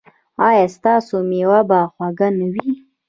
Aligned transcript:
ایا 0.47 0.65
ستاسو 0.75 1.15
میوه 1.29 1.59
به 1.69 1.79
خوږه 1.93 2.27
نه 2.37 2.47
وي؟ 2.53 2.69